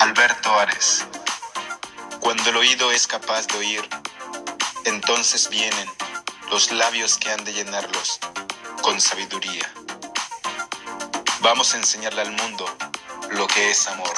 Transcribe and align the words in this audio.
Alberto 0.00 0.52
Ares. 0.58 1.04
Cuando 2.20 2.50
el 2.50 2.56
oído 2.56 2.92
es 2.92 3.06
capaz 3.06 3.46
de 3.48 3.58
oír, 3.58 3.88
entonces 4.84 5.48
vienen 5.50 5.88
los 6.50 6.70
labios 6.70 7.18
que 7.18 7.30
han 7.32 7.44
de 7.44 7.52
llenarlos 7.52 8.20
con 8.80 9.00
sabiduría. 9.00 9.68
Vamos 11.40 11.74
a 11.74 11.78
enseñarle 11.78 12.20
al 12.20 12.30
mundo 12.30 12.64
lo 13.30 13.46
que 13.48 13.70
es 13.70 13.88
amor. 13.88 14.14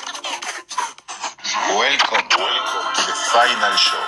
Welcome, 1.77 2.29
welcome 2.37 2.93
to 2.95 3.03
the 3.07 3.13
final 3.33 3.77
show. 3.77 4.01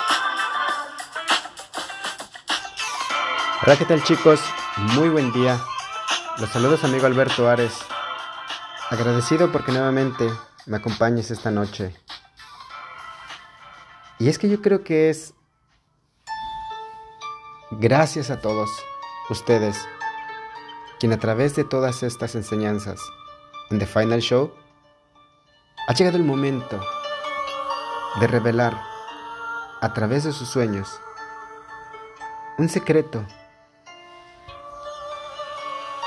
Hola, 3.63 3.77
¿qué 3.77 3.85
tal 3.87 4.02
chicos? 4.05 4.41
Muy 4.77 5.09
buen 5.09 5.33
día. 5.33 5.59
Los 6.37 6.51
saludos 6.51 6.85
amigo 6.85 7.07
Alberto 7.07 7.49
Ares. 7.49 7.73
Agradecido 8.91 9.51
porque 9.51 9.73
nuevamente 9.73 10.30
me 10.66 10.77
acompañes 10.77 11.30
esta 11.30 11.51
noche. 11.51 11.95
Y 14.18 14.29
es 14.29 14.38
que 14.38 14.49
yo 14.49 14.63
creo 14.63 14.85
que 14.85 15.10
es 15.10 15.35
gracias 17.71 18.30
a 18.30 18.41
todos 18.41 18.71
ustedes 19.30 19.77
quien 21.01 21.13
a 21.13 21.18
través 21.18 21.57
de 21.57 21.65
todas 21.65 22.02
estas 22.02 22.35
enseñanzas 22.35 23.01
en 23.71 23.79
The 23.79 23.87
Final 23.87 24.21
Show 24.21 24.52
ha 25.88 25.95
llegado 25.95 26.16
el 26.16 26.23
momento 26.23 26.80
de 28.21 28.27
revelar 28.27 28.80
a 29.80 29.93
través 29.95 30.24
de 30.24 30.33
sus 30.33 30.49
sueños 30.49 31.01
un 32.59 32.68
secreto 32.68 33.24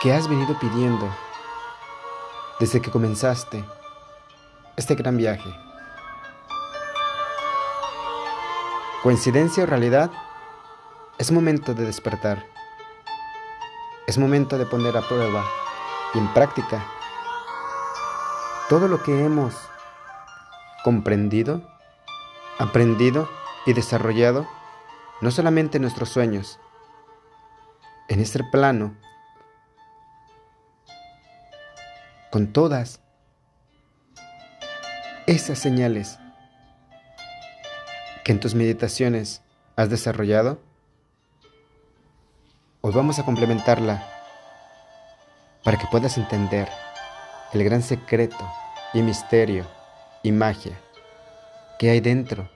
que 0.02 0.14
has 0.14 0.30
venido 0.30 0.58
pidiendo 0.60 1.10
desde 2.60 2.82
que 2.82 2.92
comenzaste 2.92 3.66
este 4.76 4.96
gran 4.96 5.18
viaje. 5.18 5.50
Coincidencia 9.04 9.64
o 9.64 9.66
realidad, 9.68 10.12
es 11.18 11.32
momento 11.32 11.74
de 11.74 11.86
despertar. 11.86 12.46
Es 14.08 14.18
momento 14.18 14.58
de 14.58 14.66
poner 14.66 14.98
a 14.98 15.08
prueba 15.08 15.44
y 16.14 16.18
en 16.18 16.34
práctica 16.34 16.86
todo 18.70 18.88
lo 18.88 19.02
que 19.02 19.24
hemos 19.24 19.56
comprendido, 20.84 21.62
aprendido 22.58 23.30
y 23.66 23.74
desarrollado, 23.74 24.48
no 25.22 25.32
solamente 25.32 25.78
en 25.78 25.84
nuestros 25.84 26.10
sueños, 26.10 26.60
en 28.08 28.20
este 28.20 28.44
plano, 28.44 28.96
con 32.32 32.52
todas 32.52 33.05
esas 35.28 35.58
señales 35.58 36.20
que 38.24 38.32
en 38.32 38.40
tus 38.40 38.54
meditaciones 38.54 39.42
has 39.76 39.90
desarrollado, 39.90 40.62
hoy 42.82 42.94
vamos 42.94 43.18
a 43.18 43.26
complementarla 43.26 44.08
para 45.64 45.78
que 45.78 45.88
puedas 45.88 46.18
entender 46.18 46.70
el 47.54 47.64
gran 47.64 47.82
secreto 47.82 48.38
y 48.94 49.02
misterio 49.02 49.66
y 50.22 50.32
magia 50.32 50.80
que 51.80 51.90
hay 51.90 52.02
dentro 52.02 52.48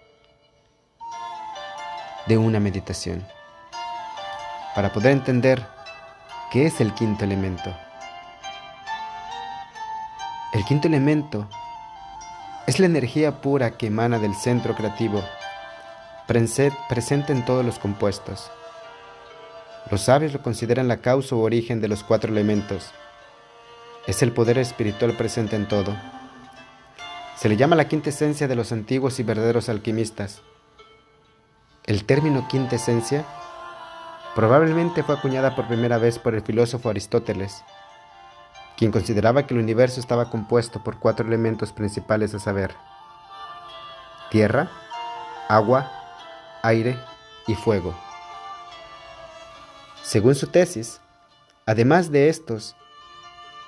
de 2.28 2.38
una 2.38 2.60
meditación. 2.60 3.26
Para 4.76 4.94
poder 4.94 5.14
entender 5.14 5.66
qué 6.52 6.68
es 6.68 6.80
el 6.82 6.94
quinto 6.94 7.26
elemento. 7.26 7.76
El 10.54 10.64
quinto 10.66 10.88
elemento 10.88 11.50
es 12.70 12.80
la 12.80 12.86
energía 12.86 13.42
pura 13.42 13.78
que 13.80 13.88
emana 13.88 14.20
del 14.20 14.36
centro 14.36 14.76
creativo, 14.76 15.24
presente 16.28 17.34
en 17.34 17.44
todos 17.44 17.66
los 17.66 17.80
compuestos. 17.80 18.52
Los 19.90 20.02
sabios 20.02 20.34
lo 20.34 20.44
consideran 20.44 20.88
la 20.88 20.98
causa 20.98 21.36
o 21.36 21.40
origen 21.40 21.82
de 21.82 21.88
los 21.88 22.04
cuatro 22.04 22.32
elementos. 22.32 22.92
Es 24.06 24.22
el 24.22 24.34
poder 24.34 24.60
espiritual 24.60 25.18
presente 25.18 25.56
en 25.56 25.68
todo. 25.68 25.98
Se 27.38 27.50
le 27.50 27.58
llama 27.58 27.76
la 27.76 27.88
quinta 27.88 28.12
esencia 28.12 28.48
de 28.48 28.56
los 28.56 28.72
antiguos 28.72 29.20
y 29.20 29.24
verdaderos 29.24 29.68
alquimistas. 29.68 30.44
El 31.88 32.06
término 32.06 32.48
quinta 32.48 32.76
esencia 32.76 33.26
probablemente 34.36 35.02
fue 35.02 35.16
acuñada 35.16 35.56
por 35.56 35.68
primera 35.68 35.98
vez 35.98 36.20
por 36.20 36.36
el 36.36 36.44
filósofo 36.44 36.92
Aristóteles, 36.92 37.64
quien 38.80 38.94
consideraba 38.94 39.46
que 39.46 39.54
el 39.54 39.60
universo 39.60 40.00
estaba 40.00 40.30
compuesto 40.30 40.82
por 40.82 41.00
cuatro 41.00 41.28
elementos 41.28 41.74
principales 41.74 42.34
a 42.34 42.40
saber, 42.40 42.74
tierra, 44.32 44.72
agua, 45.50 45.92
aire 46.64 46.98
y 47.46 47.56
fuego. 47.56 47.94
Según 50.02 50.34
su 50.34 50.48
tesis, 50.48 51.02
además 51.66 52.10
de 52.10 52.30
estos, 52.30 52.78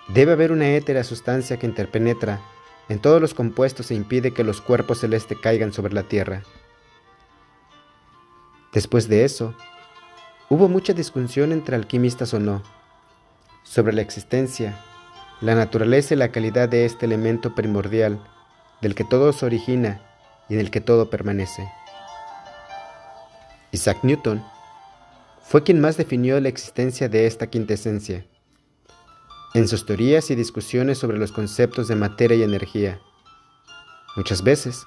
debe 0.07 0.31
haber 0.31 0.53
una 0.53 0.69
étera 0.69 1.03
sustancia 1.03 1.59
que 1.59 1.67
interpenetra 1.67 2.39
en 2.87 2.99
todos 2.99 3.19
los 3.19 3.33
compuestos 3.33 3.91
e 3.91 3.95
impide 3.95 4.33
que 4.33 4.45
los 4.45 4.61
cuerpos 4.61 5.01
celestes 5.01 5.37
caigan 5.39 5.73
sobre 5.73 5.93
la 5.93 6.03
tierra. 6.03 6.43
Después 8.71 9.09
de 9.09 9.25
eso, 9.25 9.55
hubo 10.47 10.69
mucha 10.69 10.93
discusión 10.93 11.51
entre 11.51 11.75
alquimistas 11.75 12.33
o 12.33 12.39
no 12.39 12.63
sobre 13.63 13.91
la 13.91 14.01
existencia 14.01 14.81
la 15.41 15.55
naturaleza 15.55 16.13
y 16.13 16.17
la 16.17 16.31
calidad 16.31 16.69
de 16.69 16.85
este 16.85 17.07
elemento 17.07 17.55
primordial, 17.55 18.21
del 18.79 18.95
que 18.95 19.03
todo 19.03 19.33
se 19.33 19.45
origina 19.45 20.01
y 20.47 20.53
en 20.53 20.59
el 20.59 20.71
que 20.71 20.81
todo 20.81 21.09
permanece. 21.09 21.67
Isaac 23.71 23.99
Newton 24.03 24.43
fue 25.41 25.63
quien 25.63 25.81
más 25.81 25.97
definió 25.97 26.39
la 26.39 26.49
existencia 26.49 27.09
de 27.09 27.25
esta 27.25 27.47
quintesencia, 27.47 28.25
en 29.53 29.67
sus 29.67 29.85
teorías 29.85 30.29
y 30.29 30.35
discusiones 30.35 30.97
sobre 30.97 31.17
los 31.17 31.31
conceptos 31.31 31.87
de 31.87 31.95
materia 31.95 32.37
y 32.37 32.43
energía. 32.43 33.01
Muchas 34.15 34.43
veces, 34.43 34.85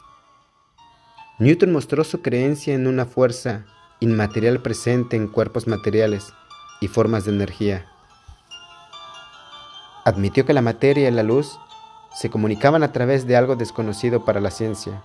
Newton 1.39 1.73
mostró 1.73 2.05
su 2.05 2.23
creencia 2.23 2.75
en 2.75 2.87
una 2.87 3.07
fuerza 3.07 3.67
inmaterial 4.01 4.63
presente 4.63 5.17
en 5.17 5.27
cuerpos 5.27 5.67
materiales 5.67 6.33
y 6.81 6.89
formas 6.89 7.25
de 7.25 7.33
energía. 7.33 7.94
Admitió 10.05 10.45
que 10.45 10.53
la 10.53 10.61
materia 10.61 11.09
y 11.09 11.13
la 11.13 11.23
luz 11.23 11.59
se 12.15 12.31
comunicaban 12.31 12.83
a 12.83 12.93
través 12.93 13.27
de 13.27 13.37
algo 13.37 13.57
desconocido 13.57 14.25
para 14.25 14.41
la 14.41 14.51
ciencia. 14.51 15.03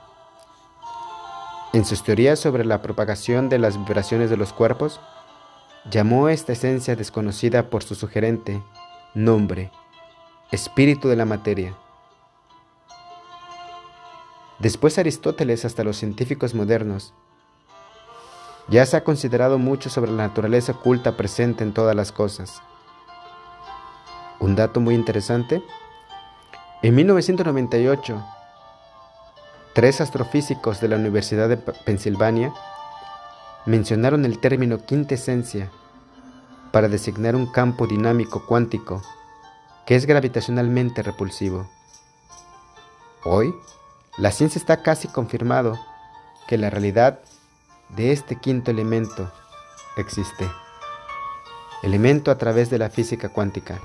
En 1.72 1.86
sus 1.86 2.04
teorías 2.04 2.40
sobre 2.40 2.66
la 2.66 2.82
propagación 2.82 3.48
de 3.48 3.60
las 3.60 3.78
vibraciones 3.78 4.30
de 4.30 4.38
los 4.38 4.54
cuerpos, 4.54 5.00
llamó 5.90 6.26
a 6.26 6.34
esta 6.34 6.54
esencia 6.54 6.96
desconocida 6.96 7.70
por 7.70 7.84
su 7.84 7.96
sugerente 7.96 8.62
nombre, 9.14 9.72
espíritu 10.52 11.08
de 11.08 11.16
la 11.16 11.26
materia. 11.26 11.76
Después 14.60 14.98
Aristóteles 14.98 15.64
hasta 15.64 15.84
los 15.84 15.98
científicos 15.98 16.54
modernos, 16.54 17.14
ya 18.68 18.86
se 18.86 18.98
ha 18.98 19.04
considerado 19.04 19.58
mucho 19.58 19.90
sobre 19.90 20.12
la 20.12 20.28
naturaleza 20.28 20.74
oculta 20.74 21.18
presente 21.18 21.64
en 21.64 21.74
todas 21.74 21.96
las 21.96 22.12
cosas. 22.12 22.62
Un 24.40 24.56
dato 24.56 24.80
muy 24.80 24.96
interesante. 24.96 25.62
En 26.82 26.96
1998, 26.96 28.26
tres 29.74 30.00
astrofísicos 30.00 30.80
de 30.80 30.88
la 30.88 30.96
Universidad 30.96 31.50
de 31.50 31.58
Pensilvania 31.58 32.54
mencionaron 33.66 34.24
el 34.24 34.40
término 34.40 34.86
quintesencia 34.86 35.70
para 36.72 36.88
designar 36.88 37.36
un 37.36 37.52
campo 37.52 37.86
dinámico 37.86 38.46
cuántico 38.46 39.02
que 39.86 39.96
es 39.96 40.06
gravitacionalmente 40.06 41.04
repulsivo. 41.04 41.68
Hoy, 43.26 43.54
la 44.18 44.32
ciencia 44.32 44.60
está 44.60 44.82
casi 44.82 45.08
confirmado 45.08 45.78
que 46.48 46.58
la 46.58 46.70
realidad 46.70 47.20
de 47.90 48.12
este 48.12 48.38
quinto 48.38 48.72
elemento 48.72 49.32
existe. 49.98 50.50
Elemento 51.84 52.32
a 52.32 52.38
través 52.38 52.70
de 52.70 52.78
la 52.78 52.90
física 52.90 53.30
cuántica. 53.30 53.80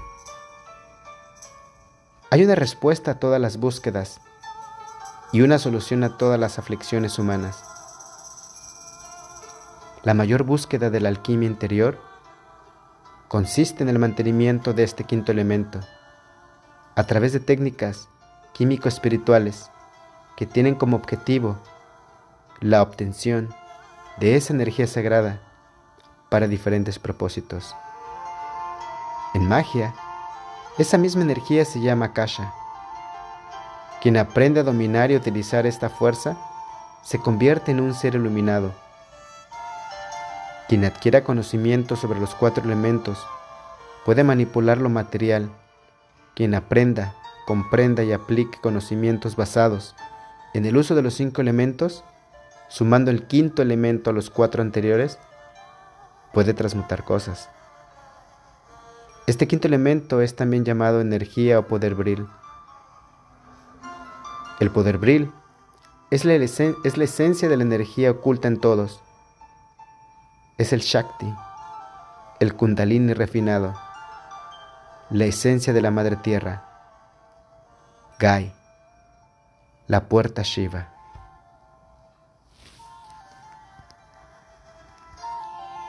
Hay 2.34 2.42
una 2.42 2.56
respuesta 2.56 3.12
a 3.12 3.14
todas 3.20 3.40
las 3.40 3.58
búsquedas 3.58 4.20
y 5.32 5.42
una 5.42 5.60
solución 5.60 6.02
a 6.02 6.18
todas 6.18 6.40
las 6.40 6.58
aflicciones 6.58 7.20
humanas. 7.20 7.62
La 10.02 10.14
mayor 10.14 10.42
búsqueda 10.42 10.90
de 10.90 10.98
la 10.98 11.10
alquimia 11.10 11.48
interior 11.48 12.00
consiste 13.28 13.84
en 13.84 13.88
el 13.88 14.00
mantenimiento 14.00 14.72
de 14.72 14.82
este 14.82 15.04
quinto 15.04 15.30
elemento 15.30 15.78
a 16.96 17.04
través 17.04 17.32
de 17.32 17.38
técnicas 17.38 18.08
químico-espirituales 18.52 19.70
que 20.36 20.44
tienen 20.44 20.74
como 20.74 20.96
objetivo 20.96 21.56
la 22.58 22.82
obtención 22.82 23.54
de 24.18 24.34
esa 24.34 24.52
energía 24.52 24.88
sagrada 24.88 25.38
para 26.30 26.48
diferentes 26.48 26.98
propósitos. 26.98 27.76
En 29.34 29.46
magia, 29.46 29.94
esa 30.78 30.98
misma 30.98 31.22
energía 31.22 31.64
se 31.64 31.80
llama 31.80 32.12
Kasha. 32.12 32.52
Quien 34.02 34.16
aprende 34.16 34.60
a 34.60 34.64
dominar 34.64 35.10
y 35.10 35.16
utilizar 35.16 35.66
esta 35.66 35.88
fuerza 35.88 36.36
se 37.02 37.18
convierte 37.18 37.70
en 37.70 37.80
un 37.80 37.94
ser 37.94 38.16
iluminado. 38.16 38.72
Quien 40.68 40.84
adquiera 40.84 41.22
conocimiento 41.22 41.94
sobre 41.94 42.18
los 42.18 42.34
cuatro 42.34 42.64
elementos 42.64 43.24
puede 44.04 44.24
manipular 44.24 44.78
lo 44.78 44.88
material. 44.88 45.50
Quien 46.34 46.54
aprenda, 46.54 47.14
comprenda 47.46 48.02
y 48.02 48.12
aplique 48.12 48.58
conocimientos 48.60 49.36
basados 49.36 49.94
en 50.54 50.66
el 50.66 50.76
uso 50.76 50.94
de 50.94 51.02
los 51.02 51.14
cinco 51.14 51.40
elementos, 51.40 52.04
sumando 52.68 53.10
el 53.10 53.26
quinto 53.26 53.60
elemento 53.60 54.10
a 54.10 54.12
los 54.12 54.30
cuatro 54.30 54.62
anteriores, 54.62 55.18
puede 56.32 56.54
transmutar 56.54 57.04
cosas. 57.04 57.48
Este 59.26 59.48
quinto 59.48 59.68
elemento 59.68 60.20
es 60.20 60.36
también 60.36 60.66
llamado 60.66 61.00
energía 61.00 61.58
o 61.58 61.66
poder 61.66 61.94
bril. 61.94 62.28
El 64.60 64.70
poder 64.70 64.98
bril 64.98 65.32
es 66.10 66.26
la, 66.26 66.34
es 66.34 66.96
la 66.96 67.04
esencia 67.04 67.48
de 67.48 67.56
la 67.56 67.62
energía 67.62 68.10
oculta 68.10 68.48
en 68.48 68.60
todos. 68.60 69.00
Es 70.58 70.74
el 70.74 70.80
Shakti, 70.80 71.32
el 72.38 72.54
Kundalini 72.54 73.14
refinado, 73.14 73.74
la 75.08 75.24
esencia 75.24 75.72
de 75.72 75.80
la 75.80 75.90
Madre 75.90 76.16
Tierra, 76.16 76.62
Gai, 78.18 78.54
la 79.86 80.04
puerta 80.04 80.42
Shiva. 80.42 80.90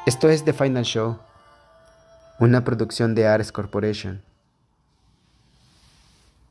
Esto 0.05 0.29
es 0.29 0.45
The 0.45 0.53
Final 0.53 0.85
Show, 0.85 1.19
una 2.39 2.65
producción 2.65 3.15
de 3.15 3.27
Ares 3.27 3.51
Corporation. 3.51 4.21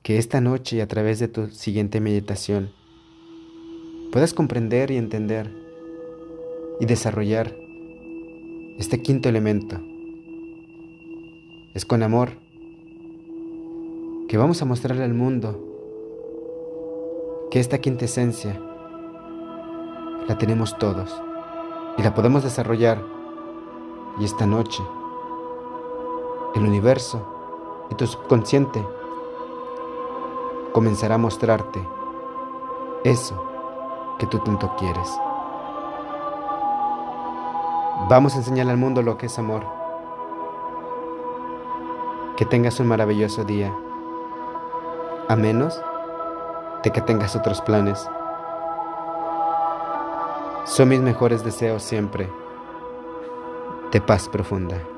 Que 0.03 0.19
esta 0.19 0.41
noche 0.41 0.77
y 0.77 0.81
a 0.81 0.89
través 0.89 1.19
de 1.19 1.29
tu 1.29 1.49
siguiente 1.49 2.01
meditación 2.01 2.73
puedas 4.13 4.33
comprender 4.33 4.91
y 4.91 4.97
entender 4.97 5.53
y 6.81 6.87
desarrollar 6.87 7.55
este 8.79 9.03
quinto 9.03 9.29
elemento. 9.29 9.81
Es 11.75 11.85
con 11.85 12.03
amor 12.03 12.33
que 14.29 14.39
vamos 14.39 14.63
a 14.63 14.65
mostrarle 14.65 15.05
al 15.05 15.15
mundo 15.15 15.61
que 17.51 17.61
esta 17.61 17.79
quinta 17.79 18.07
esencia 18.07 18.59
la 20.29 20.39
tenemos 20.39 20.79
todos 20.79 21.15
y 21.99 22.03
la 22.03 22.15
podemos 22.15 22.43
desarrollar 22.43 23.03
y 24.19 24.25
esta 24.25 24.47
noche, 24.47 24.83
el 26.55 26.67
universo 26.67 27.21
y 27.91 27.95
tu 27.95 28.07
subconsciente 28.07 28.85
comenzará 30.73 31.17
a 31.17 31.19
mostrarte 31.19 31.87
eso 33.05 33.43
que 34.19 34.27
tú 34.27 34.39
tanto 34.39 34.75
quieres. 34.77 35.09
Vamos 38.09 38.35
a 38.35 38.39
enseñarle 38.39 38.73
al 38.73 38.79
mundo 38.79 39.03
lo 39.03 39.17
que 39.17 39.27
es 39.27 39.39
amor. 39.39 39.65
Que 42.37 42.45
tengas 42.45 42.81
un 42.81 42.87
maravilloso 42.87 43.45
día. 43.45 43.75
A 45.29 45.37
menos 45.37 45.81
de 46.83 46.91
que 46.91 47.01
tengas 47.01 47.35
otros 47.35 47.61
planes. 47.61 48.09
Son 50.65 50.89
mis 50.89 51.01
mejores 51.01 51.45
deseos 51.45 51.83
siempre 51.83 52.31
de 53.91 54.01
paz 54.01 54.29
profunda. 54.29 54.94